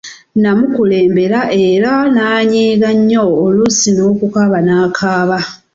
Namukulembera 0.41 1.39
era 1.67 1.91
n’anyiiga 2.13 2.89
nnyo 2.97 3.23
oluusi 3.45 3.89
n'okukaaba 3.93 4.59
nakaaba. 4.67 5.39